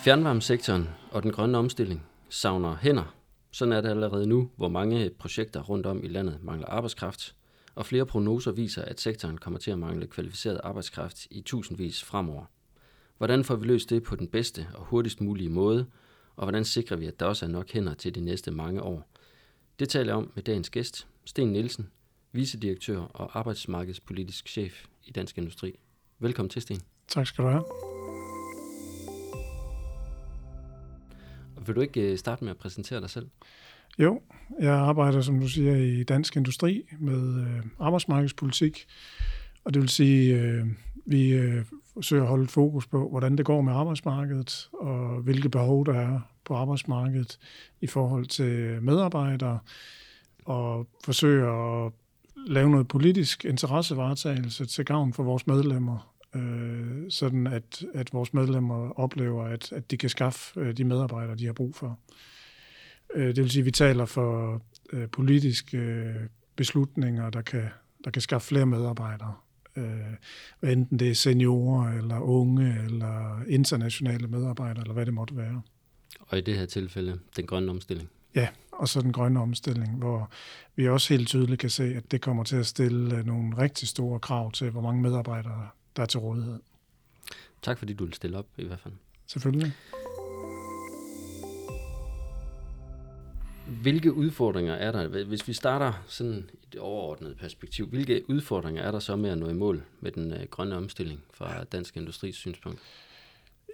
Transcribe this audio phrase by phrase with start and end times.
[0.00, 3.14] Fjernvarmesektoren og den grønne omstilling savner hænder.
[3.50, 7.34] Sådan er det allerede nu, hvor mange projekter rundt om i landet mangler arbejdskraft,
[7.74, 12.44] og flere prognoser viser, at sektoren kommer til at mangle kvalificeret arbejdskraft i tusindvis fremover.
[13.16, 15.86] Hvordan får vi løst det på den bedste og hurtigst mulige måde,
[16.36, 19.10] og hvordan sikrer vi, at der også er nok hænder til de næste mange år?
[19.78, 21.90] Det taler jeg om med dagens gæst, Sten Nielsen,
[22.32, 25.78] vicedirektør og arbejdsmarkedspolitisk chef i Dansk Industri.
[26.18, 26.80] Velkommen til, Sten.
[27.08, 27.97] Tak skal du have.
[31.68, 33.26] Vil du ikke øh, starte med at præsentere dig selv?
[33.98, 34.20] Jo,
[34.60, 38.86] jeg arbejder, som du siger, i Dansk Industri med øh, arbejdsmarkedspolitik.
[39.64, 40.66] Og det vil sige, øh,
[41.06, 45.86] vi øh, forsøger at holde fokus på, hvordan det går med arbejdsmarkedet, og hvilke behov
[45.86, 47.38] der er på arbejdsmarkedet
[47.80, 49.58] i forhold til medarbejdere,
[50.44, 51.92] og forsøger at
[52.46, 59.00] lave noget politisk interessevaretagelse til gavn for vores medlemmer, øh, sådan at, at vores medlemmer
[59.00, 61.98] oplever, at, at de kan skaffe øh, de medarbejdere, de har brug for.
[63.14, 64.62] Øh, det vil sige, at vi taler for
[64.92, 66.14] øh, politiske øh,
[66.56, 67.68] beslutninger, der kan,
[68.04, 69.34] der kan skaffe flere medarbejdere.
[69.76, 75.62] Øh, enten det er seniorer, eller unge, eller internationale medarbejdere, eller hvad det måtte være.
[76.20, 78.08] Og i det her tilfælde, den grønne omstilling?
[78.34, 80.30] Ja, og så den grønne omstilling, hvor
[80.76, 83.88] vi også helt tydeligt kan se, at det kommer til at stille øh, nogle rigtig
[83.88, 85.68] store krav til, hvor mange medarbejdere,
[85.98, 86.58] der er til rådighed.
[87.62, 88.94] Tak fordi du vil stille op i hvert fald.
[89.26, 89.72] Selvfølgelig.
[93.82, 98.98] Hvilke udfordringer er der, hvis vi starter sådan et overordnet perspektiv, hvilke udfordringer er der
[98.98, 102.80] så med at nå i mål med den øh, grønne omstilling fra Dansk Industris synspunkt?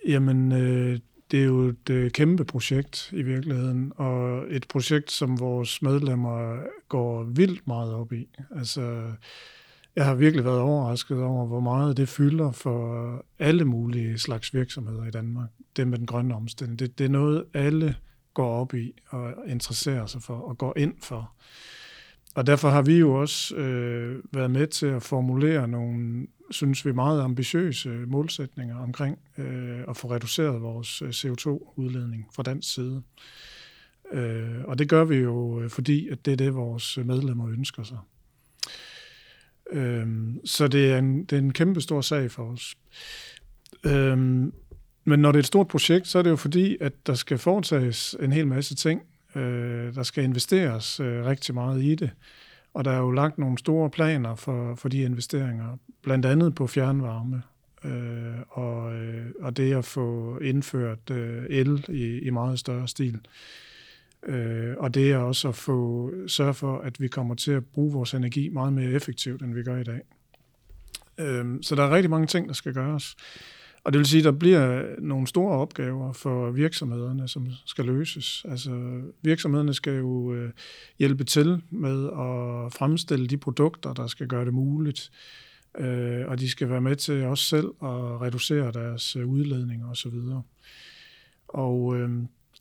[0.06, 0.98] Jamen, øh,
[1.30, 6.62] det er jo et øh, kæmpe projekt i virkeligheden, og et projekt, som vores medlemmer
[6.88, 8.28] går vildt meget op i.
[8.56, 9.12] Altså,
[9.96, 15.04] jeg har virkelig været overrasket over, hvor meget det fylder for alle mulige slags virksomheder
[15.04, 15.48] i Danmark.
[15.76, 16.78] Det med den grønne omstilling.
[16.78, 17.96] Det, det er noget, alle
[18.34, 21.32] går op i og interesserer sig for og går ind for.
[22.34, 26.92] Og derfor har vi jo også øh, været med til at formulere nogle, synes vi,
[26.92, 33.02] meget ambitiøse målsætninger omkring øh, at få reduceret vores øh, CO2-udledning fra dansk side.
[34.12, 37.82] Øh, og det gør vi jo, øh, fordi at det er det, vores medlemmer ønsker
[37.82, 37.98] sig.
[39.74, 42.74] Øhm, så det er, en, det er en kæmpe stor sag for os.
[43.86, 44.18] Øh,
[45.04, 47.38] men når det er et stort projekt, så er det jo fordi, at der skal
[47.38, 49.02] foretages en hel masse ting.
[49.34, 52.10] Øh, der skal investeres øh, rigtig meget i det.
[52.74, 56.66] Og der er jo lagt nogle store planer for, for de investeringer, blandt andet på
[56.66, 57.42] fjernvarme,
[57.84, 63.14] øh, og, øh, og det at få indført øh, el i, i meget større stil.
[63.14, 63.20] Øh,
[64.26, 67.92] Øh, og det er også at få sørge for, at vi kommer til at bruge
[67.92, 70.00] vores energi meget mere effektivt, end vi gør i dag.
[71.18, 73.16] Øh, så der er rigtig mange ting, der skal gøres.
[73.84, 78.44] Og det vil sige, at der bliver nogle store opgaver for virksomhederne, som skal løses.
[78.48, 80.50] Altså virksomhederne skal jo øh,
[80.98, 85.10] hjælpe til med at fremstille de produkter, der skal gøre det muligt.
[85.78, 90.14] Øh, og de skal være med til også selv at reducere deres øh, udledninger osv.
[90.14, 90.44] Og,
[91.48, 92.10] og øh,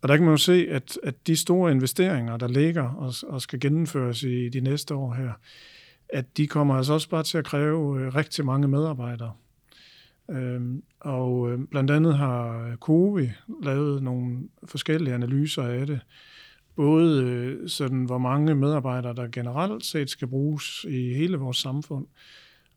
[0.08, 3.60] der kan man jo se, at, at de store investeringer, der ligger og, og skal
[3.60, 5.32] gennemføres i de næste år her,
[6.10, 9.34] at de kommer altså også bare til at kræve øh, rigtig mange medarbejdere.
[10.30, 13.30] Øhm, og øh, blandt andet har COVI
[13.64, 16.00] lavet nogle forskellige analyser af det.
[16.76, 22.08] Både øh, sådan, hvor mange medarbejdere, der generelt set skal bruges i hele vores samfund,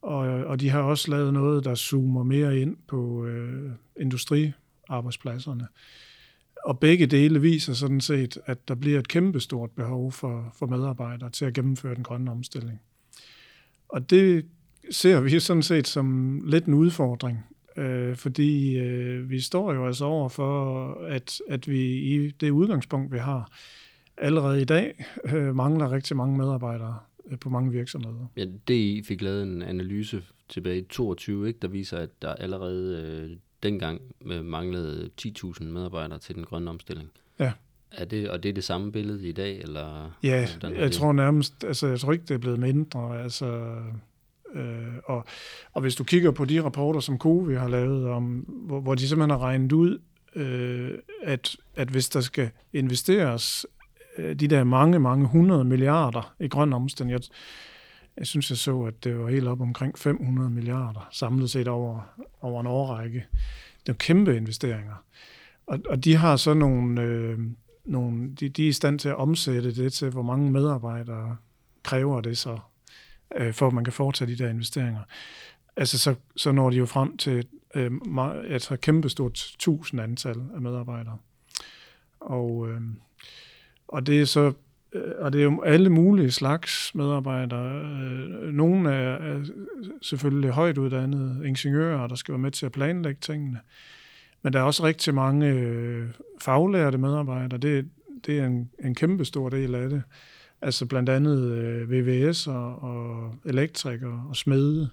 [0.03, 3.71] og, og de har også lavet noget, der zoomer mere ind på øh,
[4.01, 5.67] industriarbejdspladserne.
[6.67, 11.31] Og begge dele viser sådan set, at der bliver et kæmpestort behov for, for medarbejdere
[11.31, 12.81] til at gennemføre den grønne omstilling.
[13.89, 14.47] Og det
[14.91, 17.39] ser vi sådan set som lidt en udfordring,
[17.77, 23.13] øh, fordi øh, vi står jo altså over for, at, at vi i det udgangspunkt,
[23.13, 23.51] vi har,
[24.19, 26.99] allerede i dag øh, mangler rigtig mange medarbejdere
[27.31, 28.27] øh, på mange virksomheder.
[28.37, 33.03] Ja, DI fik lavet en analyse tilbage i 22, ikke, der viser, at der allerede
[33.03, 37.11] øh, dengang øh, manglede 10.000 medarbejdere til den grønne omstilling.
[37.39, 37.53] Ja.
[37.93, 39.59] Er det, og det er det samme billede i dag?
[39.61, 40.93] Eller ja, jeg det?
[40.93, 43.23] tror nærmest, altså jeg tror ikke, det er blevet mindre.
[43.23, 43.77] Altså,
[44.55, 45.25] Øh, og,
[45.73, 49.09] og hvis du kigger på de rapporter, som COVI har lavet, om, hvor, hvor de
[49.09, 49.99] simpelthen har regnet ud,
[50.35, 50.91] øh,
[51.23, 53.67] at, at hvis der skal investeres
[54.19, 57.21] øh, de der mange, mange hundrede milliarder i grøn omstilling, jeg,
[58.19, 62.01] jeg synes, jeg så, at det var helt op omkring 500 milliarder samlet set over,
[62.41, 63.27] over en årrække.
[63.87, 65.05] Det er kæmpe investeringer.
[65.67, 67.39] Og, og de har så nogle, øh,
[67.85, 71.37] nogle de, de er i stand til at omsætte det til, hvor mange medarbejdere
[71.83, 72.59] kræver det så
[73.37, 75.03] øh, for at man kan foretage de der investeringer.
[75.77, 77.91] Altså, så, så når de jo frem til, øh,
[78.49, 81.19] altså kæmpestort tusind antal af medarbejdere.
[82.21, 82.81] Og, øh,
[83.89, 84.53] og det er så
[84.97, 87.81] Øh, og det er jo alle mulige slags medarbejdere.
[87.81, 89.45] Øh, nogle er, er
[90.03, 93.61] selvfølgelig højt uddannede ingeniører, der skal være med til at planlægge tingene.
[94.43, 96.09] Men der er også rigtig mange øh,
[96.41, 97.59] faglærte medarbejdere.
[97.59, 97.89] Det,
[98.27, 100.03] det er en, en kæmpe stor del af det.
[100.63, 104.89] Altså blandt andet øh, VVS og, og elektrikere og smede.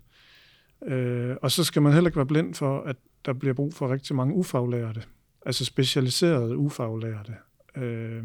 [0.86, 2.96] Øh, og så skal man heller ikke være blind for, at
[3.26, 5.04] der bliver brug for rigtig mange ufaglærte.
[5.46, 7.34] Altså specialiserede ufaglærte.
[7.78, 8.24] Øh,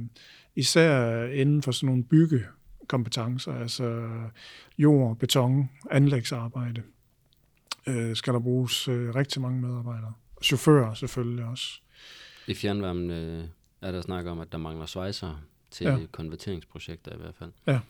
[0.58, 4.08] især inden for sådan nogle byggekompetencer, altså
[4.78, 6.82] jord, beton, anlægsarbejde,
[7.86, 10.12] øh, skal der bruges øh, rigtig mange medarbejdere.
[10.42, 11.80] Chauffører selvfølgelig også.
[12.46, 13.44] I fjernvarmen øh,
[13.82, 15.98] er der snak om, at der mangler svejser til ja.
[16.12, 17.50] konverteringsprojekter i hvert fald.
[17.66, 17.80] Ja,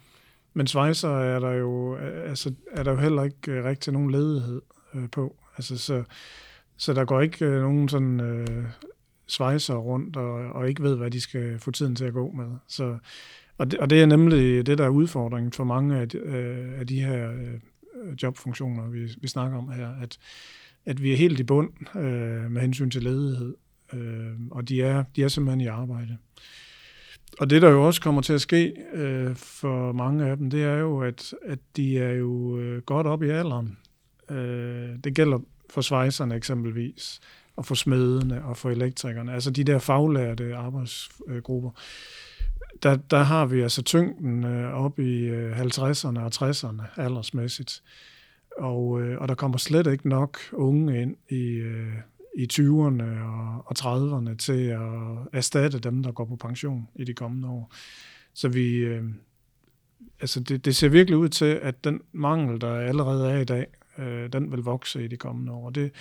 [0.55, 4.62] men svejser er der jo, altså, er der jo heller ikke øh, rigtig nogen ledighed
[4.94, 5.37] øh, på.
[5.56, 6.05] Altså, så,
[6.76, 8.64] så der går ikke øh, nogen sådan øh,
[9.29, 12.47] svejser rundt og, og ikke ved, hvad de skal få tiden til at gå med.
[12.69, 12.99] Så,
[13.59, 16.81] og, det, og det er nemlig det, der er udfordringen for mange af de, øh,
[16.81, 17.61] af de her øh,
[18.23, 20.19] jobfunktioner, vi, vi snakker om her, at,
[20.87, 23.55] at vi er helt i bund øh, med hensyn til ledighed,
[23.93, 26.17] øh, og de er, de er simpelthen i arbejde.
[27.41, 30.63] Og det, der jo også kommer til at ske øh, for mange af dem, det
[30.63, 33.79] er jo, at, at de er jo øh, godt op i alderen.
[34.31, 35.39] Øh, det gælder
[35.71, 37.21] for svejserne eksempelvis,
[37.59, 41.71] og for smedene og for elektrikerne, altså de der faglærte arbejdsgrupper.
[42.83, 47.83] Der, der har vi altså tyngden øh, op i øh, 50'erne og 60'erne aldersmæssigt.
[48.59, 51.63] Og, øh, og der kommer slet ikke nok unge ind i,
[52.37, 57.15] i 20'erne og, og 30'erne til at erstatte dem, der går på pension i de
[57.15, 57.73] kommende år.
[58.35, 59.05] Så vi, øh,
[60.21, 63.67] altså det, det ser virkelig ud til, at den mangel, der allerede er i dag,
[63.99, 65.71] øh, den vil vokse i de kommende år.
[65.71, 65.93] Det,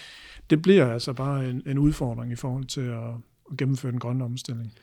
[0.49, 3.13] det bliver altså bare en, en udfordring i forhold til at,
[3.51, 4.73] at gennemføre den grønne omstilling.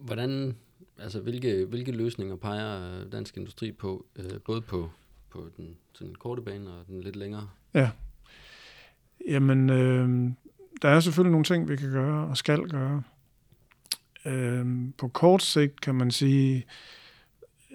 [0.00, 0.56] Hvordan,
[0.98, 4.90] altså hvilke, hvilke løsninger peger dansk industri på, øh, både på,
[5.30, 7.48] på den, den korte bane og den lidt længere?
[7.74, 7.90] Ja,
[9.28, 10.30] jamen øh,
[10.82, 13.02] der er selvfølgelig nogle ting, vi kan gøre og skal gøre.
[14.24, 14.66] Øh,
[14.98, 16.66] på kort sigt kan man sige,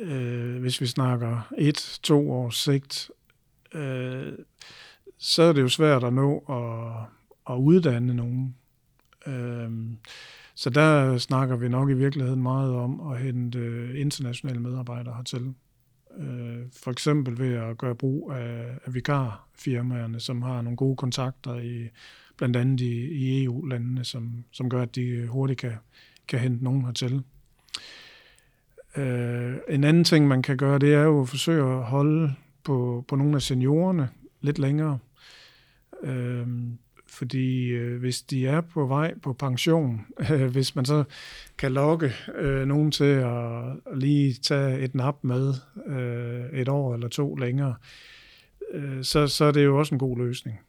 [0.02, 3.12] øh, hvis vi snakker et, to års sigt,
[3.74, 4.34] øh,
[5.18, 8.56] så er det jo svært at nå at, at uddanne nogen.
[9.28, 9.72] Øh,
[10.56, 13.60] så der snakker vi nok i virkeligheden meget om at hente
[14.00, 15.54] internationale medarbejdere hertil.
[16.18, 21.56] Øh, for eksempel ved at gøre brug af, af vikarfirmaerne, som har nogle gode kontakter
[21.56, 21.90] i
[22.38, 25.74] blandt andet i, i EU-landene, som, som gør, at de hurtigt kan,
[26.28, 27.24] kan hente nogen hertil.
[28.98, 32.34] Øh, en anden ting, man kan gøre, det er jo at forsøge at holde
[32.66, 34.10] på, på nogle af seniorerne
[34.42, 35.00] lidt længere.
[36.04, 36.48] Øh,
[37.08, 41.04] fordi øh, hvis de er på vej på pension, øh, hvis man så
[41.58, 45.54] kan lokke øh, nogen til at, at lige tage et nap med
[45.88, 47.76] øh, et år eller to længere,
[48.72, 50.60] øh, så, så er det jo også en god løsning.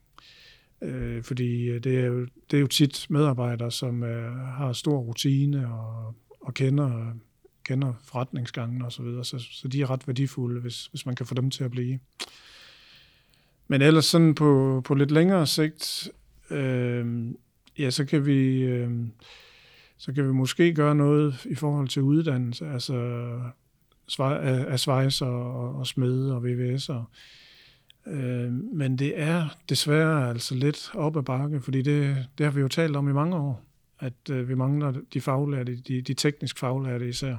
[0.82, 4.98] Øh, fordi øh, det er, jo, det er jo tit medarbejdere, som øh, har stor
[4.98, 7.12] rutine og, og kender,
[7.66, 11.26] kender forretningsgangen og så videre, så, så de er ret værdifulde, hvis, hvis man kan
[11.26, 11.98] få dem til at blive.
[13.68, 16.08] Men ellers sådan på, på lidt længere sigt,
[16.50, 17.26] øh,
[17.78, 18.62] ja, så kan vi...
[18.62, 18.90] Øh,
[19.98, 22.94] så kan vi måske gøre noget i forhold til uddannelse, altså
[24.18, 27.02] af svejser og, og smede og VVS'er.
[28.06, 32.60] Øh, men det er desværre altså lidt op ad bakke, fordi det, det har vi
[32.60, 33.62] jo talt om i mange år,
[34.00, 37.36] at øh, vi mangler de faglærte, de, de teknisk faglærte især.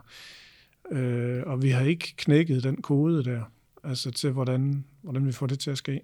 [0.92, 3.42] Øh, og vi har ikke knækket den kode der,
[3.84, 6.02] altså til hvordan, hvordan vi får det til at ske.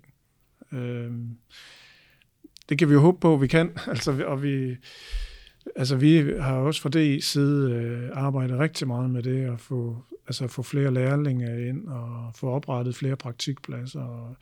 [0.72, 1.12] Øh,
[2.70, 3.72] det kan vi jo håbe på, at vi kan.
[3.88, 4.76] Altså, og vi,
[5.76, 10.04] altså, vi har også fra det side øh, arbejdet rigtig meget med det, at få
[10.28, 14.02] altså få flere lærlinge ind og få oprettet flere praktikpladser.
[14.02, 14.36] Og,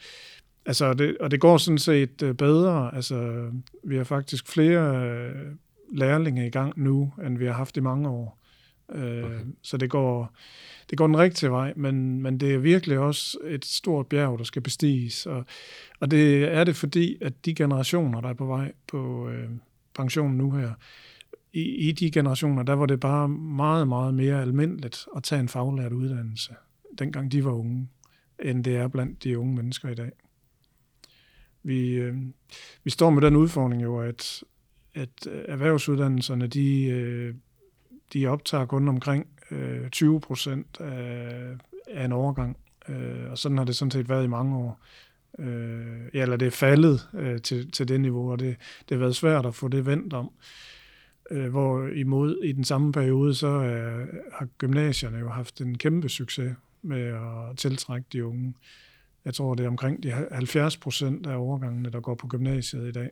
[0.65, 2.95] altså, det, og det går sådan set øh, bedre.
[2.95, 3.49] Altså,
[3.83, 5.51] vi har faktisk flere øh,
[5.91, 8.41] lærlinge i gang nu, end vi har haft i mange år.
[8.91, 9.39] Øh, okay.
[9.61, 10.33] Så det går,
[10.89, 14.43] det går den rigtige vej, men, men det er virkelig også et stort bjerg, der
[14.43, 15.25] skal bestiges.
[15.25, 15.45] Og,
[15.99, 19.49] og det er det fordi, at de generationer, der er på vej på øh,
[19.95, 20.73] pension nu her,
[21.53, 25.49] i, i de generationer, der var det bare meget, meget mere almindeligt at tage en
[25.49, 26.55] faglært uddannelse,
[26.99, 27.89] dengang de var unge,
[28.39, 30.11] end det er blandt de unge mennesker i dag.
[31.63, 32.15] Vi, øh,
[32.83, 34.43] vi står med den udfordring jo, at,
[34.95, 37.35] at øh, erhvervsuddannelserne, de, øh,
[38.13, 41.57] de optager kun omkring øh, 20 procent af,
[41.87, 42.57] af en overgang,
[43.29, 44.79] og sådan har det sådan set været i mange år.
[46.13, 47.07] Ja, eller det er faldet
[47.43, 48.55] til, til det niveau, og det,
[48.89, 50.31] det har været svært at få det vendt om.
[51.49, 56.55] Hvor imod i den samme periode, så er, har gymnasierne jo haft en kæmpe succes
[56.81, 58.53] med at tiltrække de unge.
[59.25, 62.91] Jeg tror, det er omkring de 70 procent af overgangene, der går på gymnasiet i
[62.91, 63.09] dag.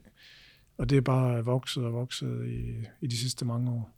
[0.79, 3.89] Og det er bare vokset og vokset i, i de sidste mange år.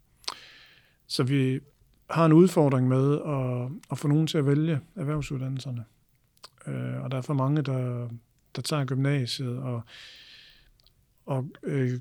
[1.08, 1.60] Så vi
[2.10, 5.84] har en udfordring med at, at få nogen til at vælge erhvervsuddannelserne.
[6.68, 8.10] Øh, og der er for mange, der,
[8.56, 9.82] der tager gymnasiet og,
[11.26, 12.00] og øh,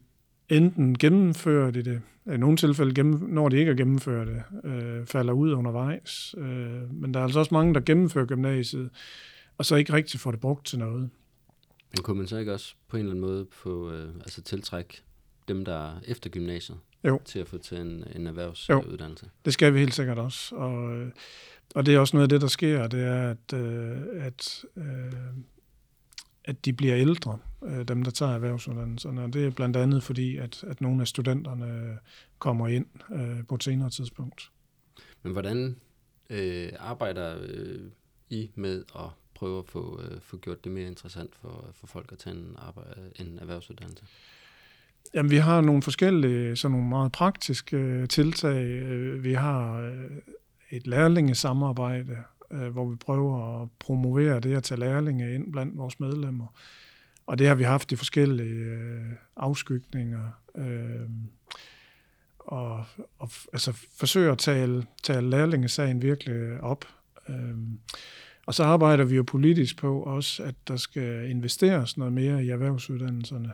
[0.48, 5.06] enten gennemfører de det, i nogle tilfælde, gennem, når de ikke er gennemført det, øh,
[5.06, 6.34] falder ud undervejs.
[6.38, 8.90] Øh, men der er altså også mange, der gennemfører gymnasiet,
[9.58, 11.10] og så ikke rigtig får det brugt til noget.
[11.96, 15.02] Men kunne man så ikke også på en eller anden måde få, øh, altså tiltrække
[15.48, 17.20] dem, der er efter gymnasiet, jo.
[17.24, 19.24] til at få til en, en erhvervsuddannelse?
[19.24, 20.54] Jo, det skal vi helt sikkert også.
[20.54, 21.12] Og, øh,
[21.74, 25.12] og det er også noget af det, der sker, det er, at, øh, at, øh,
[26.44, 29.22] at de bliver ældre, øh, dem der tager erhvervsuddannelserne.
[29.22, 31.98] Og det er blandt andet fordi, at, at nogle af studenterne
[32.38, 34.50] kommer ind øh, på et senere tidspunkt.
[35.22, 35.76] Men hvordan
[36.30, 37.80] øh, arbejder øh,
[38.30, 42.12] I med at prøve at få, øh, få gjort det mere interessant for, for folk
[42.12, 44.04] at tage en, arbejde, øh, en erhvervsuddannelse?
[45.14, 48.64] Jamen, vi har nogle forskellige, sådan nogle meget praktiske øh, tiltag.
[48.64, 50.10] Øh, vi har øh,
[50.70, 52.16] et lærlingesamarbejde,
[52.50, 56.46] øh, hvor vi prøver at promovere det at tage lærlinge ind blandt vores medlemmer.
[57.26, 60.30] Og det har vi haft i forskellige øh, afskygninger.
[60.54, 61.10] Øh,
[62.38, 62.84] og,
[63.18, 66.84] og altså forsøge at tale, tale lærlingesagen virkelig op.
[67.28, 67.56] Øh,
[68.50, 72.48] og så arbejder vi jo politisk på også, at der skal investeres noget mere i
[72.48, 73.52] erhvervsuddannelserne.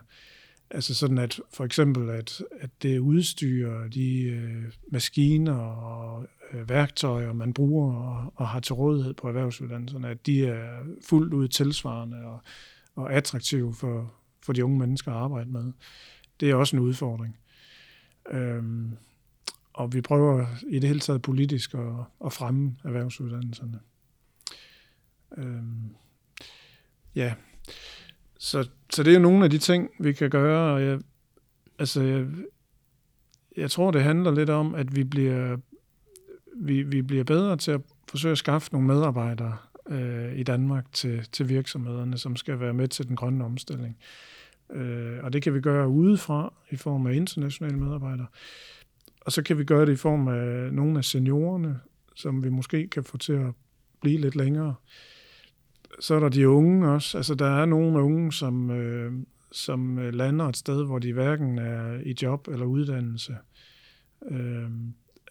[0.71, 4.63] Altså sådan at for eksempel, at, at det udstyr, de øh,
[4.93, 10.47] maskiner og øh, værktøjer, man bruger og, og har til rådighed på erhvervsuddannelserne, at de
[10.47, 12.41] er fuldt ud tilsvarende og,
[12.95, 15.73] og attraktive for, for de unge mennesker at arbejde med.
[16.41, 17.37] Det er også en udfordring.
[18.31, 18.91] Øhm,
[19.73, 21.95] og vi prøver i det hele taget politisk at,
[22.27, 23.81] at fremme erhvervsuddannelserne.
[25.37, 25.97] Øhm,
[27.15, 27.35] ja,
[28.39, 30.75] så, så det er nogle af de ting, vi kan gøre.
[30.75, 31.01] Og jeg,
[31.79, 32.27] altså, jeg,
[33.57, 35.57] jeg tror, det handler lidt om, at vi bliver,
[36.57, 39.57] vi, vi bliver bedre til at forsøge at skaffe nogle medarbejdere
[39.89, 43.97] øh, i Danmark til, til virksomhederne, som skal være med til den grønne omstilling.
[44.73, 48.27] Øh, og det kan vi gøre udefra i form af internationale medarbejdere.
[49.21, 51.81] Og så kan vi gøre det i form af nogle af seniorerne,
[52.15, 53.55] som vi måske kan få til at
[54.01, 54.75] blive lidt længere.
[56.01, 57.19] Så er der de unge også.
[57.19, 59.13] Altså, der er nogle unge, som, øh,
[59.53, 63.37] som øh, lander et sted, hvor de hverken er i job eller uddannelse.
[64.31, 64.71] Øh,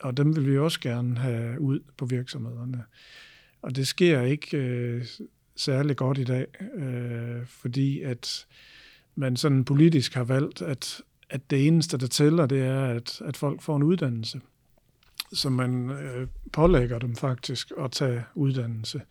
[0.02, 2.84] og dem vil vi også gerne have ud på virksomhederne.
[3.62, 5.06] Og det sker ikke øh,
[5.56, 8.48] særlig godt i dag, øh, fordi at
[9.16, 13.38] man sådan politisk har valgt, at, at det eneste, der tæller, det er, at, at
[13.38, 14.42] folk får en uddannelse.
[15.34, 19.02] Så man øh, pålægger dem faktisk at tage uddannelse.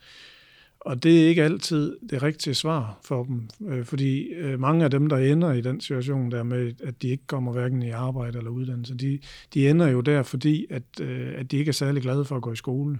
[0.85, 4.91] Og det er ikke altid det rigtige svar for dem, øh, fordi øh, mange af
[4.91, 8.39] dem, der ender i den situation der med, at de ikke kommer hverken i arbejde
[8.39, 9.19] eller uddannelse, de,
[9.55, 12.43] de ender jo der, fordi at, øh, at de ikke er særlig glade for at
[12.43, 12.99] gå i skole.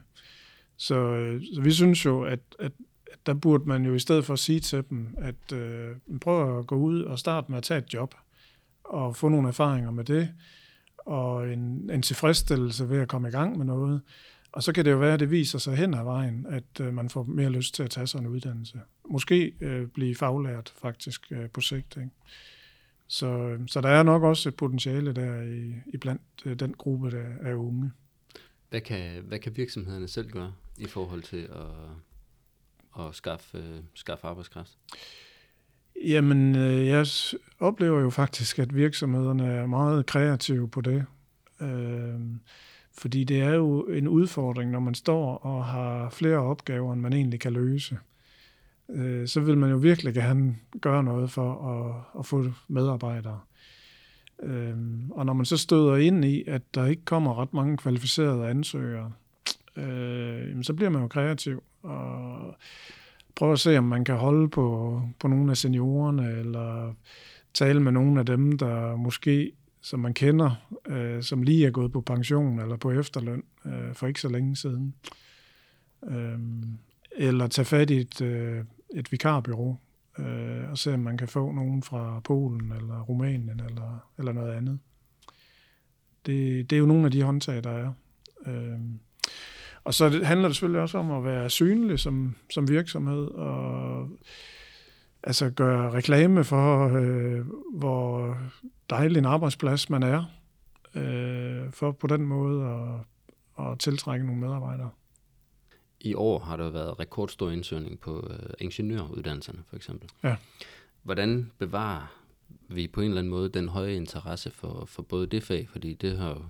[0.77, 2.73] Så, øh, så vi synes jo, at, at,
[3.13, 6.59] at der burde man jo i stedet for at sige til dem, at øh, prøv
[6.59, 8.15] at gå ud og starte med at tage et job,
[8.85, 10.29] og få nogle erfaringer med det,
[10.99, 14.01] og en, en tilfredsstillelse ved at komme i gang med noget,
[14.55, 16.95] og så kan det jo være, at det viser sig hen ad vejen, at øh,
[16.95, 18.81] man får mere lyst til at tage sig en uddannelse.
[19.11, 21.97] Måske øh, blive faglært faktisk øh, på sigt.
[21.97, 22.11] Ikke?
[23.07, 27.11] Så, så der er nok også et potentiale der i, i blandt øh, den gruppe
[27.11, 27.93] der er unge.
[28.71, 31.49] Hvad kan, hvad kan virksomhederne selv gøre i forhold til
[32.97, 34.79] at, at skaffe, øh, skaffe arbejdskraft?
[36.05, 37.07] Jamen, øh, jeg
[37.59, 41.05] oplever jo faktisk, at virksomhederne er meget kreative på det.
[41.61, 42.21] Øh,
[42.99, 47.13] fordi det er jo en udfordring, når man står og har flere opgaver, end man
[47.13, 47.99] egentlig kan løse.
[48.89, 53.41] Øh, så vil man jo virkelig gerne gøre noget for at, at få medarbejdere.
[54.43, 54.77] Øh,
[55.11, 59.13] og når man så støder ind i, at der ikke kommer ret mange kvalificerede ansøgere,
[59.77, 62.57] øh, så bliver man jo kreativ og
[63.35, 66.95] prøver at se, om man kan holde på, på nogle af seniorerne, eller
[67.55, 69.53] tale med nogle af dem, der måske
[69.85, 70.51] som man kender,
[70.87, 74.57] øh, som lige er gået på pension eller på efterløn øh, for ikke så længe
[74.57, 74.95] siden.
[76.07, 76.39] Øh,
[77.17, 78.65] eller tage fat i et, øh,
[78.95, 79.77] et vikarbyrå
[80.19, 84.53] øh, og se, om man kan få nogen fra Polen eller Rumænien eller, eller noget
[84.53, 84.79] andet.
[86.27, 87.93] Det, det er jo nogle af de håndtag, der er.
[88.47, 88.81] Øh,
[89.85, 94.09] og så handler det selvfølgelig også om at være synlig som, som virksomhed og
[95.27, 98.37] altså gøre reklame for, øh, hvor
[98.91, 100.25] dejlig en arbejdsplads man er,
[100.95, 102.65] øh, for på den måde
[103.59, 104.91] at, at tiltrække nogle medarbejdere.
[106.01, 110.09] I år har der været rekordstor indsøgning på øh, ingeniøruddannelserne, for eksempel.
[110.23, 110.37] Ja.
[111.03, 112.13] Hvordan bevarer
[112.69, 115.95] vi på en eller anden måde den høje interesse for, for både det fag, fordi
[115.95, 116.43] det har jo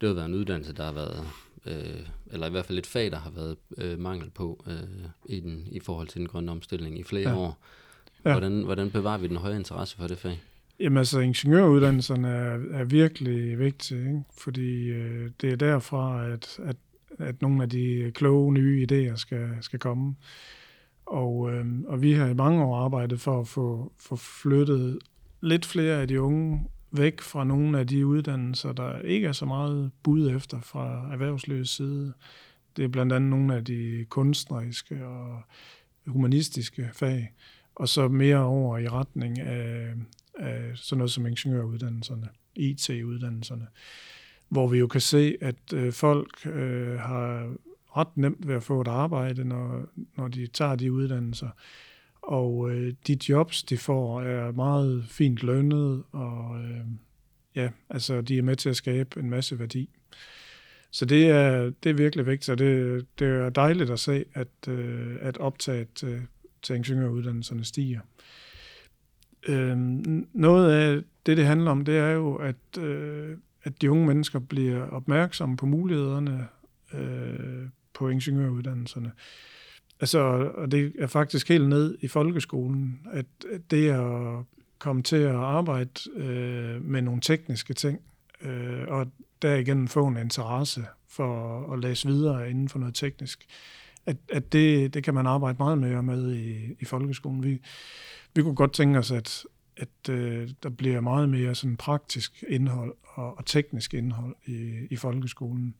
[0.00, 1.26] det har været en uddannelse, der har været,
[1.66, 5.40] øh, eller i hvert fald et fag, der har været øh, mangel på øh, i,
[5.40, 7.36] den, i forhold til den grønne omstilling i flere ja.
[7.36, 7.58] år.
[8.24, 8.32] Ja.
[8.32, 10.40] Hvordan, hvordan bevarer vi den høje interesse for det fag?
[10.80, 14.22] Jamen altså, ingeniøruddannelserne er, er virkelig vigtige, ikke?
[14.38, 16.76] fordi øh, det er derfra, at, at,
[17.18, 20.14] at nogle af de kloge nye idéer skal, skal komme.
[21.06, 24.98] Og, øh, og vi har i mange år arbejdet for at få, få flyttet
[25.40, 29.46] lidt flere af de unge væk fra nogle af de uddannelser, der ikke er så
[29.46, 32.12] meget bud efter fra erhvervslivets side.
[32.76, 35.42] Det er blandt andet nogle af de kunstneriske og
[36.06, 37.32] humanistiske fag,
[37.78, 39.94] og så mere over i retning af,
[40.38, 43.66] af sådan noget som ingeniøruddannelserne, IT-uddannelserne,
[44.48, 47.52] hvor vi jo kan se, at øh, folk øh, har
[47.96, 49.84] ret nemt ved at få et arbejde, når,
[50.16, 51.48] når de tager de uddannelser.
[52.22, 56.80] Og øh, de jobs, de får, er meget fint lønnet, og øh,
[57.54, 59.90] ja, altså de er med til at skabe en masse værdi.
[60.90, 64.68] Så det er, det er virkelig vigtigt, og det, det er dejligt at se, at,
[64.68, 66.20] øh, at optaget øh,
[66.62, 68.00] til ingeniøruddannelserne stiger.
[69.48, 69.76] Øh,
[70.32, 74.38] noget af det, det handler om, det er jo, at, øh, at de unge mennesker
[74.38, 76.46] bliver opmærksomme på mulighederne
[76.94, 79.12] øh, på ingeniøruddannelserne.
[80.00, 80.18] Altså,
[80.54, 83.26] og det er faktisk helt ned i folkeskolen, at
[83.70, 84.44] det at
[84.78, 88.00] komme til at arbejde øh, med nogle tekniske ting,
[88.42, 89.06] øh, og
[89.42, 93.46] derigennem få en interesse for at læse videre inden for noget teknisk,
[94.08, 97.42] at, at det, det kan man arbejde meget mere med i, i folkeskolen.
[97.42, 97.60] Vi,
[98.34, 99.44] vi kunne godt tænke os, at,
[99.76, 104.96] at øh, der bliver meget mere sådan praktisk indhold og, og teknisk indhold i, i
[104.96, 105.74] folkeskolen.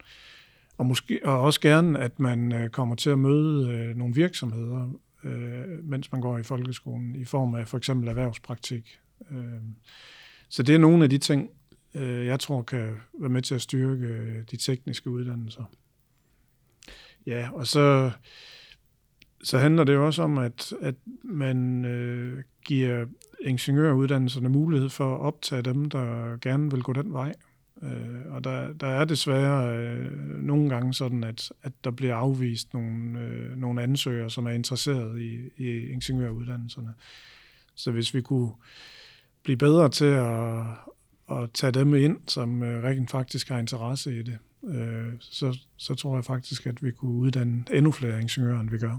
[0.78, 4.90] Og, måske, og også gerne, at man øh, kommer til at møde øh, nogle virksomheder,
[5.24, 9.00] øh, mens man går i folkeskolen, i form af for eksempel erhvervspraktik.
[9.30, 9.62] Øh,
[10.48, 11.50] så det er nogle af de ting,
[11.94, 15.64] øh, jeg tror kan være med til at styrke øh, de tekniske uddannelser.
[17.28, 18.10] Ja, og så,
[19.42, 23.06] så handler det jo også om, at, at man øh, giver
[23.40, 27.34] ingeniøruddannelserne mulighed for at optage dem, der gerne vil gå den vej.
[27.82, 30.12] Øh, og der, der er desværre øh,
[30.42, 35.20] nogle gange sådan, at, at der bliver afvist nogle, øh, nogle ansøgere, som er interesseret
[35.20, 36.94] i, i ingeniøruddannelserne.
[37.74, 38.52] Så hvis vi kunne
[39.42, 40.62] blive bedre til at,
[41.30, 45.94] at tage dem ind, som øh, rent faktisk har interesse i det, øh, så, så
[45.94, 48.98] tror jeg faktisk, at vi kunne uddanne endnu flere ingeniører, end vi gør.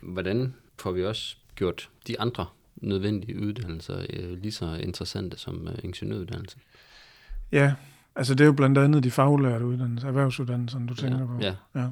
[0.00, 5.74] Hvordan får vi også gjort de andre nødvendige uddannelser øh, lige så interessante som øh,
[5.82, 6.60] ingeniøruddannelsen?
[7.52, 7.74] Ja,
[8.16, 11.38] altså det er jo blandt andet de faglærte uddannelser, erhvervsuddannelserne, du tænker ja, på.
[11.40, 11.54] Ja.
[11.74, 11.88] ja.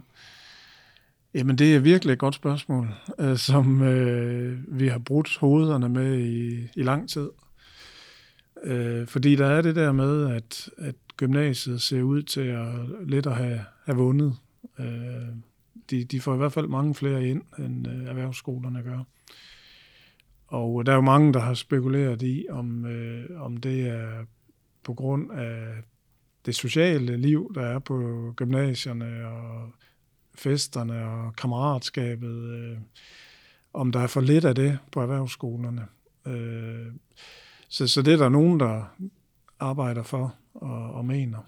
[1.35, 6.19] Jamen, det er virkelig et godt spørgsmål, øh, som øh, vi har brudt hovederne med
[6.19, 7.29] i, i lang tid.
[8.65, 12.75] Øh, fordi der er det der med, at, at gymnasiet ser ud til at
[13.07, 14.37] lidt at have, have vundet.
[14.79, 15.29] Øh,
[15.91, 19.05] de, de får i hvert fald mange flere ind, end øh, erhvervsskolerne gør.
[20.47, 24.25] Og øh, der er jo mange, der har spekuleret i, om, øh, om det er
[24.83, 25.75] på grund af
[26.47, 29.71] det sociale liv, der er på gymnasierne og
[30.35, 32.79] festerne og kammeratskabet, øh,
[33.73, 35.87] om der er for lidt af det på erhvervsskolerne.
[36.27, 36.87] Øh,
[37.69, 38.95] så, så det er der nogen, der
[39.61, 41.39] arbejder for og, og mener.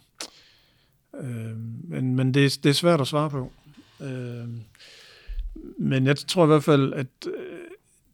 [1.21, 3.53] Øh, men men det, det er svært at svare på.
[4.01, 4.49] Øh,
[5.79, 7.59] men jeg tror i hvert fald, at øh,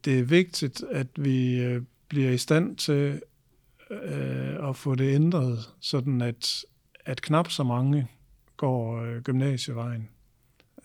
[0.05, 3.23] det er vigtigt, at vi øh, bliver i stand til
[3.91, 6.65] øh, at få det ændret, sådan at,
[7.05, 8.09] at knap så mange
[8.57, 10.09] går øh, gymnasievejen,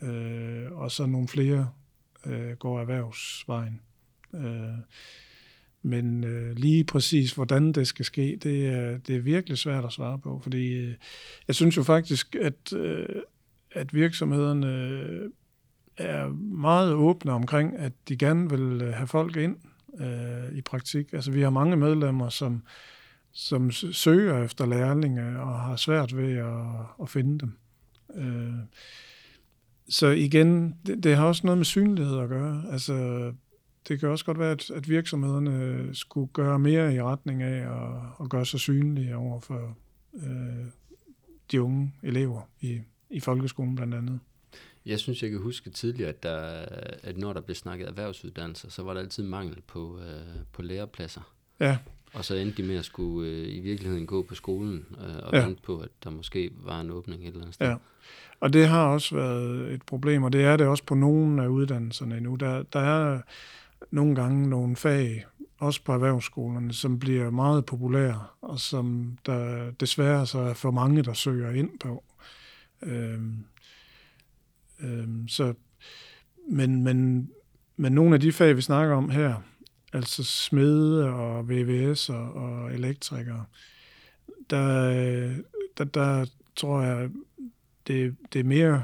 [0.01, 1.69] øh, og så nogle flere
[2.25, 3.81] øh, går erhvervsvejen.
[4.33, 4.77] Øh,
[5.87, 9.91] men øh, lige præcis, hvordan det skal ske, det er, det er virkelig svært at
[9.91, 10.93] svare på, fordi øh,
[11.47, 13.05] jeg synes jo faktisk, at, øh,
[13.71, 15.29] at virksomhederne øh,
[15.97, 19.57] er meget åbne omkring, at de gerne vil øh, have folk ind
[19.99, 21.13] øh, i praktik.
[21.13, 22.63] Altså vi har mange medlemmer, som,
[23.31, 27.57] som søger efter lærlinge og har svært ved at, at finde dem.
[28.15, 28.53] Øh,
[29.89, 32.63] så igen, det, det har også noget med synlighed at gøre.
[32.71, 32.93] Altså,
[33.87, 38.01] det kan også godt være, at, at virksomhederne skulle gøre mere i retning af at,
[38.21, 39.77] at gøre sig synlige over for
[40.13, 40.65] øh,
[41.51, 44.19] de unge elever i, i folkeskolen blandt andet.
[44.85, 46.65] Jeg synes, jeg kan huske tidligere, at, der,
[47.03, 51.33] at når der blev snakket erhvervsuddannelser, så var der altid mangel på, øh, på lærepladser.
[51.59, 51.77] Ja.
[52.13, 55.33] Og så endte de med at skulle øh, i virkeligheden gå på skolen øh, og
[55.33, 55.45] ja.
[55.45, 57.67] vente på, at der måske var en åbning et eller andet sted.
[57.67, 57.75] Ja.
[58.39, 61.47] Og det har også været et problem, og det er det også på nogle af
[61.47, 62.35] uddannelserne nu.
[62.35, 63.21] Der, der er
[63.91, 65.25] nogle gange nogle fag,
[65.57, 71.03] også på erhvervsskolerne, som bliver meget populære, og som der desværre så er for mange,
[71.03, 72.03] der søger ind på.
[72.81, 73.45] Øhm,
[74.79, 75.53] øhm, så,
[76.49, 77.29] men, men,
[77.77, 79.35] men nogle af de fag, vi snakker om her,
[79.93, 83.45] altså smede og VVS og, og elektrikere,
[84.49, 85.35] der,
[85.77, 87.09] der, der tror jeg,
[87.87, 88.83] det, det mere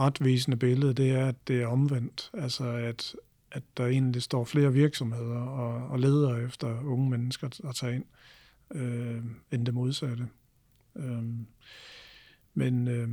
[0.00, 2.30] retvisende billede, det er, at det er omvendt.
[2.34, 3.14] Altså, at,
[3.54, 8.04] at der egentlig står flere virksomheder og, og leder efter unge mennesker at tage ind,
[8.74, 10.28] øh, end det modsatte.
[10.96, 11.22] Øh,
[12.54, 13.08] men, øh,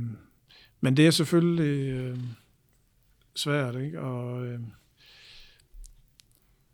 [0.80, 2.18] men det er selvfølgelig øh,
[3.34, 4.00] svært, ikke?
[4.00, 4.60] Og, øh,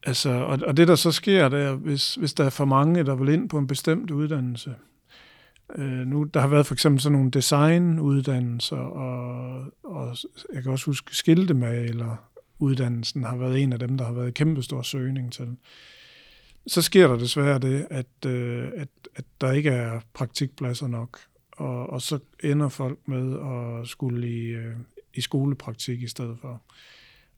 [0.03, 3.05] altså, og, og det, der så sker, det er, hvis, hvis der er for mange,
[3.05, 4.75] der vil ind på en bestemt uddannelse,
[5.77, 10.17] Øh, nu, der har været for eksempel sådan nogle designuddannelser, og, og
[10.55, 12.29] jeg kan også huske skiltemaler
[12.59, 15.57] uddannelsen har været en af dem, der har været kæmpestor søgning til.
[16.67, 21.19] Så sker der desværre det, at, øh, at, at der ikke er praktikpladser nok,
[21.53, 24.75] og, og så ender folk med at skulle i, øh,
[25.15, 26.63] i skolepraktik i stedet for.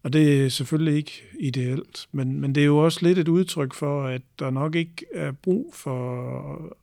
[0.02, 3.74] Og det er selvfølgelig ikke ideelt, men, men det er jo også lidt et udtryk
[3.74, 6.76] for, at der nok ikke er brug for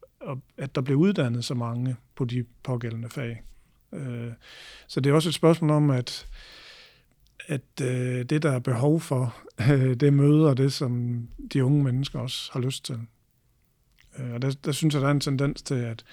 [0.58, 3.44] at der bliver uddannet så mange på de pågældende fag.
[3.94, 4.32] Øh,
[4.88, 6.28] så det er også et spørgsmål om, at,
[7.48, 9.38] at øh, det, der er behov for,
[9.72, 11.22] øh, det møder det, som
[11.54, 13.00] de unge mennesker også har lyst til.
[14.20, 16.06] Øh, og der, der synes jeg, der er en tendens til, at,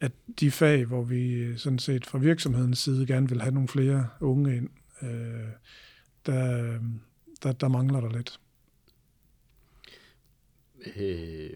[0.00, 4.08] at de fag, hvor vi sådan set fra virksomhedens side gerne vil have nogle flere
[4.20, 4.68] unge ind,
[5.02, 5.48] øh,
[6.26, 6.78] der,
[7.42, 8.40] der, der mangler der lidt.
[10.96, 11.50] Øh,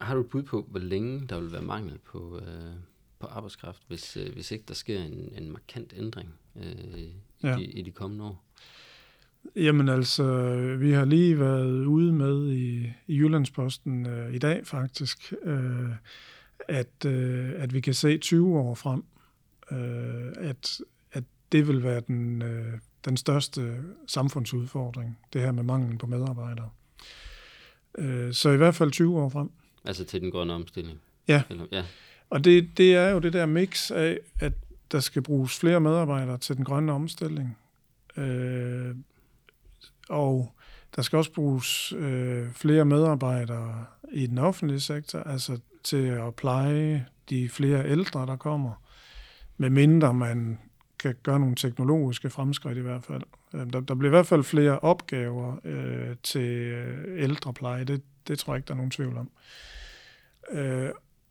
[0.00, 2.74] har du et bud på, hvor længe der vil være mangel på, øh,
[3.20, 7.56] på arbejdskraft, hvis, øh, hvis ikke der sker en, en markant ændring øh, i, ja.
[7.56, 8.44] de, i de kommende år?
[9.56, 10.24] Jamen altså,
[10.78, 15.90] vi har lige været ude med i, i Jyllandsposten øh, i dag faktisk, øh,
[16.68, 19.04] at, øh, at vi kan se 20 år frem,
[19.70, 20.80] øh, at,
[21.12, 26.70] at det vil være den, øh, den største samfundsudfordring, det her med manglen på medarbejdere.
[27.98, 29.50] Øh, så i hvert fald 20 år frem.
[29.84, 31.00] Altså til den grønne omstilling?
[31.28, 31.42] Ja.
[31.50, 31.84] Eller, ja.
[32.30, 34.52] Og det, det er jo det der mix af, at
[34.92, 37.58] der skal bruges flere medarbejdere til den grønne omstilling.
[38.16, 38.94] Øh,
[40.08, 40.52] og
[40.96, 47.06] der skal også bruges øh, flere medarbejdere i den offentlige sektor, altså til at pleje
[47.30, 48.72] de flere ældre, der kommer,
[49.56, 50.58] med mindre man
[50.98, 53.22] kan gøre nogle teknologiske fremskridt i hvert fald.
[53.54, 58.38] Øh, der, der bliver i hvert fald flere opgaver øh, til øh, ældrepleje, det, det
[58.38, 59.30] tror jeg ikke, der er nogen tvivl om.
[60.50, 60.90] Øh,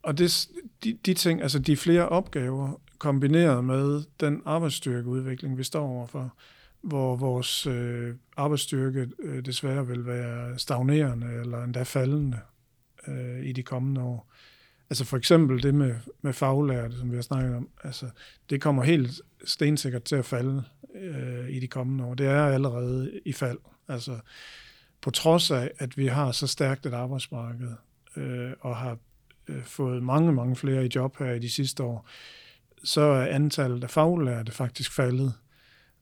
[0.09, 0.49] og det,
[0.83, 6.33] de, de ting, altså de flere opgaver, kombineret med den arbejdsstyrkeudvikling, vi står overfor,
[6.81, 12.39] hvor vores øh, arbejdsstyrke øh, desværre vil være stagnerende eller endda faldende
[13.07, 14.31] øh, i de kommende år.
[14.89, 18.09] Altså for eksempel det med, med faglærte, som vi har snakket om, altså
[18.49, 20.63] det kommer helt stensikkert til at falde
[20.95, 22.13] øh, i de kommende år.
[22.13, 23.59] Det er allerede i fald.
[23.87, 24.19] Altså
[25.01, 27.71] på trods af, at vi har så stærkt et arbejdsmarked
[28.15, 28.97] øh, og har
[29.49, 32.07] Øh, fået mange, mange flere i job her i de sidste år,
[32.83, 35.33] så er antallet af faglærte faktisk faldet.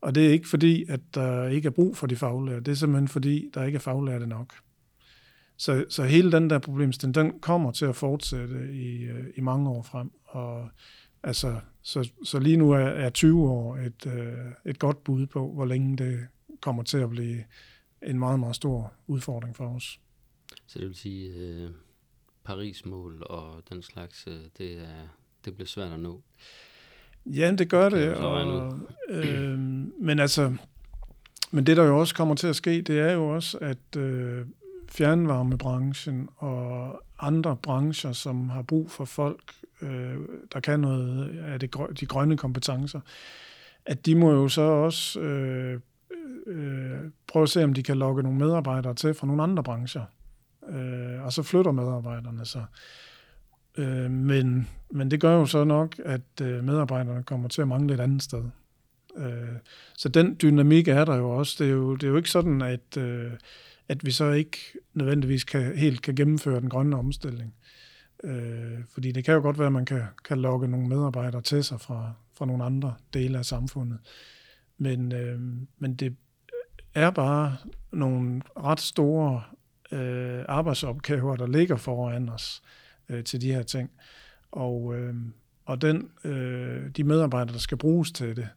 [0.01, 2.60] Og det er ikke fordi, at der ikke er brug for de faglærte.
[2.60, 4.53] Det er simpelthen fordi, der ikke er faglærte nok.
[5.57, 9.69] Så, så hele den der problemstilling, den kommer til at fortsætte i, øh, i mange
[9.69, 10.12] år frem.
[10.25, 10.69] Og
[11.23, 15.51] altså, så, så lige nu er, er 20 år et, øh, et godt bud på,
[15.53, 16.27] hvor længe det
[16.62, 17.43] kommer til at blive
[18.03, 19.99] en meget, meget stor udfordring for os.
[20.67, 21.69] Så det vil sige, øh,
[22.47, 25.07] Paris-mål og den slags, øh, det, er,
[25.45, 26.21] det bliver svært at nå.
[27.25, 28.13] Ja, det gør det.
[28.13, 28.79] Og,
[29.10, 29.60] øh,
[29.99, 30.55] men altså,
[31.51, 34.45] men det der jo også kommer til at ske, det er jo også, at øh,
[34.89, 40.15] fjernvarmebranchen og andre brancher, som har brug for folk, øh,
[40.53, 42.99] der kan noget af det, de grønne kompetencer,
[43.86, 45.79] at de må jo så også øh,
[46.47, 50.03] øh, prøve at se, om de kan lokke nogle medarbejdere til fra nogle andre brancher
[50.69, 52.65] øh, og så flytter medarbejderne sig.
[53.77, 57.93] Øh, men, men det gør jo så nok, at øh, medarbejderne kommer til at mangle
[57.93, 58.43] et andet sted.
[59.17, 59.58] Øh,
[59.97, 61.63] så den dynamik er der jo også.
[61.63, 63.32] Det er jo, det er jo ikke sådan, at, øh,
[63.88, 64.58] at vi så ikke
[64.93, 67.53] nødvendigvis kan, helt kan gennemføre den grønne omstilling.
[68.23, 71.63] Øh, fordi det kan jo godt være, at man kan, kan lokke nogle medarbejdere til
[71.63, 73.99] sig fra, fra nogle andre dele af samfundet.
[74.77, 75.39] men, øh,
[75.77, 76.15] men det
[76.93, 77.58] er bare
[77.91, 79.43] nogle ret store
[79.91, 82.62] øh, arbejdsopgaver, der ligger foran os
[83.10, 83.91] øh, til de her ting.
[84.52, 85.15] Og, øh,
[85.65, 88.50] og den, øh, de medarbejdere, der skal bruges til det,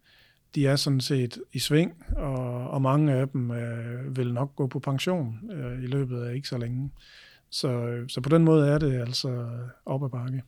[0.54, 4.66] de er sådan set i sving, og, og mange af dem øh, vil nok gå
[4.66, 6.90] på pension øh, i løbet af ikke så længe.
[7.50, 9.48] Så, så på den måde er det altså
[9.86, 10.42] op ad bakke.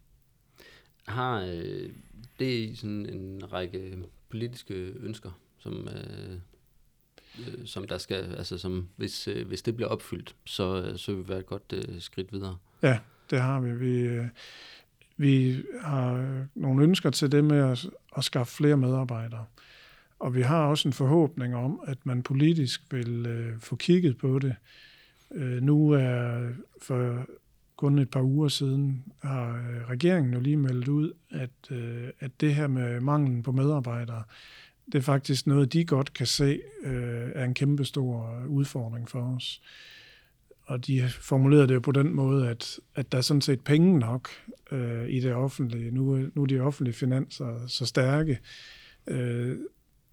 [1.07, 1.91] Har øh,
[2.39, 3.99] det sådan en række
[4.31, 6.39] politiske ønsker, som, øh,
[7.39, 11.13] øh, som der skal, altså som hvis, øh, hvis det bliver opfyldt, så, øh, så
[11.13, 12.57] vil det være et godt øh, skridt videre?
[12.83, 12.99] Ja,
[13.31, 13.73] det har vi.
[13.73, 14.27] Vi, øh,
[15.17, 19.45] vi har øh, nogle ønsker til det med at, at skaffe flere medarbejdere.
[20.19, 24.39] Og vi har også en forhåbning om, at man politisk vil øh, få kigget på
[24.39, 24.55] det.
[25.35, 26.49] Øh, nu er
[26.83, 27.27] for
[27.77, 32.31] kun et par uger siden har øh, regeringen jo lige meldt ud, at, øh, at
[32.41, 34.23] det her med manglen på medarbejdere,
[34.87, 39.35] det er faktisk noget, de godt kan se øh, er en kæmpe stor udfordring for
[39.37, 39.63] os.
[40.67, 43.99] Og de formulerede det jo på den måde, at, at der er sådan set penge
[43.99, 44.29] nok
[44.71, 45.91] øh, i det offentlige.
[45.91, 48.39] Nu, nu er de offentlige finanser så stærke,
[49.07, 49.57] øh,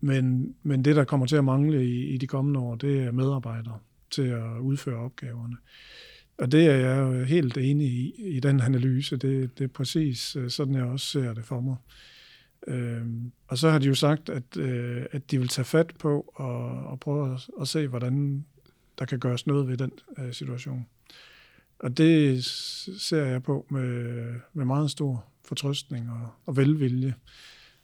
[0.01, 3.11] men, men det, der kommer til at mangle i, i de kommende år, det er
[3.11, 3.79] medarbejdere
[4.11, 5.57] til at udføre opgaverne.
[6.37, 9.17] Og det er jeg helt enig i, i den analyse.
[9.17, 11.75] Det, det er præcis øh, sådan, jeg også ser det for mig.
[12.67, 13.05] Øh,
[13.47, 16.85] og så har de jo sagt, at, øh, at de vil tage fat på og,
[16.85, 18.45] og prøve at, at se, hvordan
[18.99, 20.85] der kan gøres noget ved den øh, situation.
[21.79, 22.45] Og det
[22.99, 27.13] ser jeg på med, med meget stor fortrøstning og, og velvilje.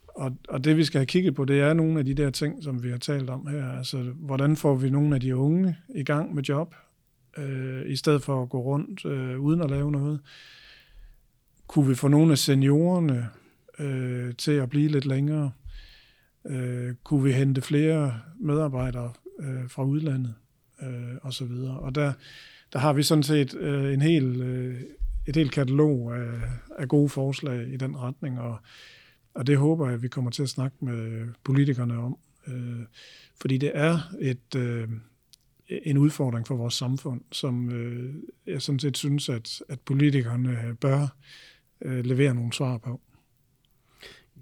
[0.06, 2.62] Og, og det vi skal have kigget på, det er nogle af de der ting,
[2.62, 3.72] som vi har talt om her.
[3.72, 6.74] Altså, hvordan får vi nogle af de unge i gang med job,
[7.38, 10.20] øh, i stedet for at gå rundt øh, uden at lave noget?
[11.66, 13.28] Kunne vi få nogle af seniorerne
[13.78, 15.52] øh, til at blive lidt længere?
[16.46, 20.34] Øh, kunne vi hente flere medarbejdere øh, fra udlandet?
[20.82, 21.78] Øh, og så videre.
[21.78, 22.12] Og der,
[22.72, 24.80] der har vi sådan set øh, en hel, øh,
[25.26, 26.40] et helt katalog af,
[26.78, 28.58] af gode forslag i den retning, og
[29.36, 32.18] og det håber jeg, at vi kommer til at snakke med politikerne om.
[32.46, 32.80] Øh,
[33.40, 34.88] fordi det er et, øh,
[35.68, 38.14] en udfordring for vores samfund, som øh,
[38.46, 41.16] jeg sådan set synes, at, at politikerne øh, bør
[41.82, 43.00] øh, levere nogle svar på.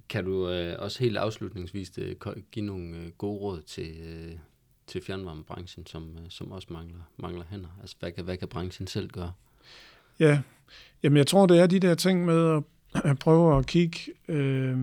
[0.09, 2.17] Kan du øh, også helt afslutningsvis øh,
[2.53, 4.33] give nogle øh, gode råd til, øh,
[4.87, 7.79] til fjernvarmebranchen, som, øh, som også mangler, mangler hænder?
[7.81, 9.33] Altså, hvad kan, hvad kan branchen selv gøre?
[10.19, 10.43] Ja,
[11.05, 12.63] Jamen, jeg tror, det er de der ting med
[13.05, 14.79] at prøve at kigge øh,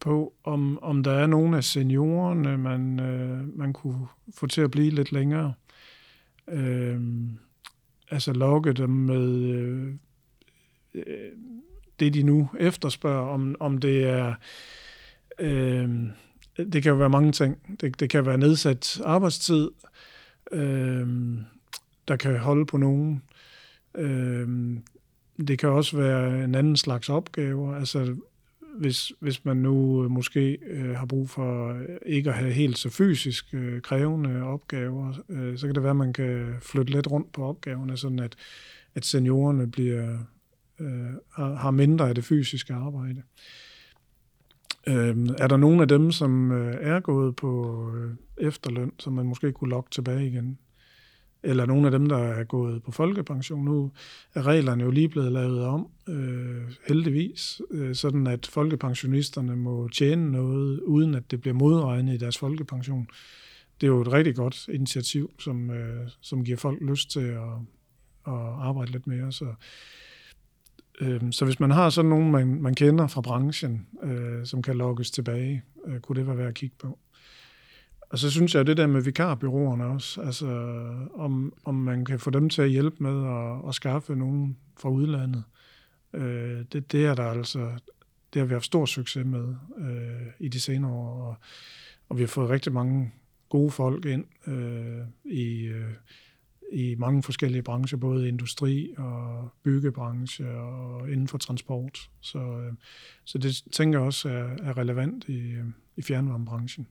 [0.00, 4.70] på, om, om der er nogle af seniorerne, man, øh, man kunne få til at
[4.70, 5.54] blive lidt længere.
[6.48, 7.00] Øh,
[8.10, 9.94] altså lokke dem med øh,
[10.94, 11.32] øh
[12.00, 14.34] det, de nu efterspørger, om, om det er...
[15.38, 15.90] Øh,
[16.58, 17.78] det kan jo være mange ting.
[17.80, 19.70] Det, det kan være nedsat arbejdstid,
[20.52, 21.08] øh,
[22.08, 23.22] der kan holde på nogen.
[23.94, 24.48] Øh,
[25.48, 27.74] det kan også være en anden slags opgaver.
[27.74, 28.16] Altså,
[28.78, 32.78] hvis, hvis man nu øh, måske øh, har brug for øh, ikke at have helt
[32.78, 37.10] så fysisk øh, krævende opgaver, øh, så kan det være, at man kan flytte lidt
[37.10, 38.36] rundt på opgaverne, sådan at,
[38.94, 40.18] at seniorerne bliver,
[40.80, 43.22] øh, har mindre af det fysiske arbejde.
[44.86, 48.14] Øh, er der nogen af dem, som øh, er gået på øh,
[48.46, 50.58] efterløn, som man måske kunne lokke tilbage igen?
[51.42, 53.64] eller nogen af dem, der er gået på folkepension.
[53.64, 53.90] Nu
[54.34, 60.32] er reglerne jo lige blevet lavet om, øh, heldigvis, øh, sådan at folkepensionisterne må tjene
[60.32, 63.08] noget, uden at det bliver modregnet i deres folkepension.
[63.80, 67.52] Det er jo et rigtig godt initiativ, som, øh, som giver folk lyst til at,
[68.26, 69.32] at arbejde lidt mere.
[69.32, 69.46] Så,
[71.00, 74.76] øh, så hvis man har sådan nogen, man, man kender fra branchen, øh, som kan
[74.76, 76.98] lokkes tilbage, øh, kunne det være værd at kigge på.
[78.10, 80.46] Og så synes jeg, det der med vikarbyråerne også, altså
[81.14, 84.88] om, om man kan få dem til at hjælpe med at, at skaffe nogen fra
[84.88, 85.44] udlandet,
[86.12, 87.70] øh, det, det er der altså,
[88.34, 91.36] det har vi haft stor succes med øh, i de senere år, og,
[92.08, 93.12] og vi har fået rigtig mange
[93.48, 95.92] gode folk ind øh, i, øh,
[96.72, 102.10] i mange forskellige brancher, både industri og byggebranche og inden for transport.
[102.20, 102.72] Så, øh,
[103.24, 105.54] så det tænker jeg også er, er relevant i,
[105.96, 106.86] i fjernvarmebranchen.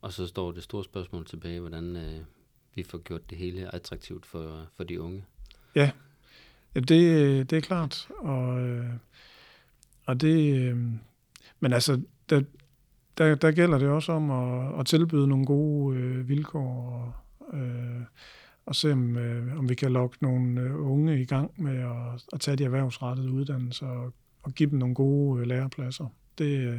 [0.00, 2.20] Og så står det store spørgsmål tilbage, hvordan øh,
[2.74, 5.24] vi får gjort det hele attraktivt for, for de unge.
[5.74, 5.90] Ja,
[6.74, 8.08] ja det, det er klart.
[8.18, 8.86] Og, øh,
[10.06, 10.78] og det, øh,
[11.60, 12.42] men altså, der,
[13.18, 18.02] der, der gælder det også om at, at tilbyde nogle gode øh, vilkår og, øh,
[18.70, 22.24] og se, om, øh, om vi kan lokke nogle øh, unge i gang med at,
[22.32, 26.06] at tage de erhvervsrettede uddannelser og, og give dem nogle gode øh, lærepladser.
[26.38, 26.78] Det, øh,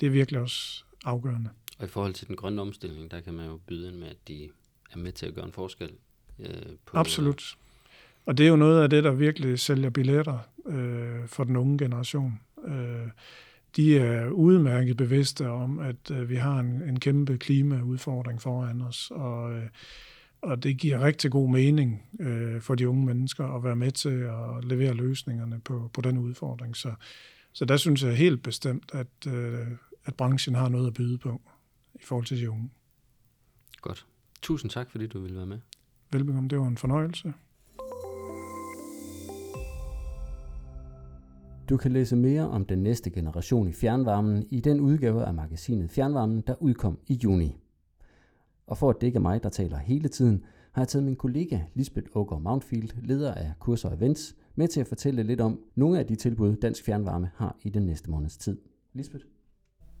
[0.00, 1.50] det er virkelig også afgørende.
[1.78, 4.28] Og i forhold til den grønne omstilling, der kan man jo byde ind med, at
[4.28, 4.48] de
[4.92, 5.90] er med til at gøre en forskel.
[6.38, 6.48] Øh,
[6.86, 7.56] på, Absolut.
[8.26, 11.78] Og det er jo noget af det, der virkelig sælger billetter øh, for den unge
[11.78, 12.40] generation.
[12.66, 13.08] Øh,
[13.76, 19.10] de er udmærket bevidste om, at øh, vi har en, en kæmpe klimaudfordring foran os,
[19.14, 19.66] og, øh,
[20.48, 24.08] og det giver rigtig god mening øh, for de unge mennesker at være med til
[24.08, 26.76] at levere løsningerne på, på den udfordring.
[26.76, 26.94] Så,
[27.52, 29.66] så der synes jeg helt bestemt, at, øh,
[30.04, 31.40] at branchen har noget at byde på
[31.94, 32.70] i forhold til de unge.
[33.80, 34.06] Godt.
[34.42, 35.58] Tusind tak, fordi du ville være med.
[36.12, 37.32] Velbekomme, det var en fornøjelse.
[41.68, 45.90] Du kan læse mere om den næste generation i fjernvarmen i den udgave af magasinet
[45.90, 47.56] Fjernvarmen, der udkom i juni.
[48.68, 51.16] Og for at det ikke er mig, der taler hele tiden, har jeg taget min
[51.16, 55.60] kollega Lisbeth Åger Mountfield, leder af kurser og events, med til at fortælle lidt om
[55.74, 58.60] nogle af de tilbud, Dansk Fjernvarme har i den næste måneds tid.
[58.92, 59.24] Lisbeth?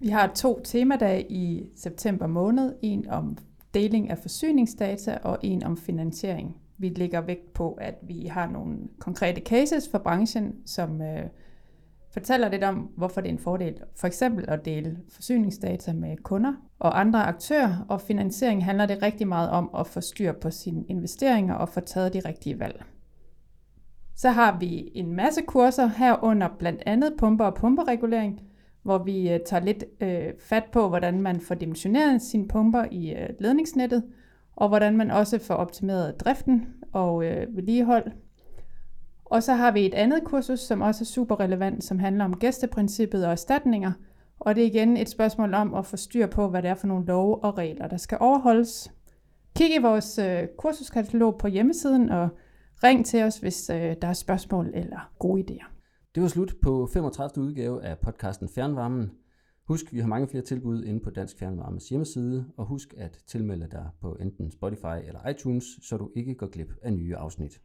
[0.00, 2.74] Vi har to temadage i september måned.
[2.82, 3.38] En om
[3.74, 6.56] deling af forsyningsdata og en om finansiering.
[6.78, 11.22] Vi lægger vægt på, at vi har nogle konkrete cases for branchen, som øh,
[12.18, 16.52] fortæller lidt om, hvorfor det er en fordel for eksempel at dele forsyningsdata med kunder
[16.78, 20.84] og andre aktører, og finansiering handler det rigtig meget om at få styr på sine
[20.88, 22.84] investeringer og få taget de rigtige valg.
[24.16, 28.40] Så har vi en masse kurser herunder blandt andet pumper og pumperegulering,
[28.82, 33.10] hvor vi øh, tager lidt øh, fat på, hvordan man får dimensioneret sine pumper i
[33.10, 34.04] øh, ledningsnettet,
[34.56, 38.12] og hvordan man også får optimeret driften og øh, vedligehold
[39.30, 42.36] og så har vi et andet kursus, som også er super relevant, som handler om
[42.36, 43.92] gæsteprincippet og erstatninger.
[44.40, 46.86] Og det er igen et spørgsmål om at få styr på, hvad det er for
[46.86, 48.92] nogle love og regler, der skal overholdes.
[49.56, 52.28] Kig i vores øh, kursuskatalog på hjemmesiden og
[52.84, 55.66] ring til os, hvis øh, der er spørgsmål eller gode idéer.
[56.14, 57.44] Det var slut på 35.
[57.44, 59.10] udgave af podcasten Fjernvarmen.
[59.68, 63.68] Husk, vi har mange flere tilbud inde på Dansk Fjernvarmes hjemmeside, og husk at tilmelde
[63.72, 67.60] dig på enten Spotify eller iTunes, så du ikke går glip af nye afsnit.